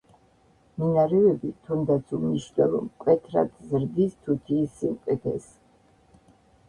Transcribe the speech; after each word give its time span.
მინარევები, 0.83 1.51
თუნდაც 1.67 2.15
უმნიშვნელო 2.19 2.81
მკვეთრად 2.87 3.53
ზრდის 3.75 4.19
თუთიის 4.25 4.75
სიმყიფეს. 4.81 5.47